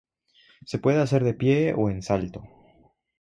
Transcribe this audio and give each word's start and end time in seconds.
Se 0.65 0.79
puede 0.79 0.99
hacer 0.99 1.23
de 1.23 1.35
pie 1.35 1.75
o 1.77 1.91
en 1.91 2.01
salto. 2.01 2.41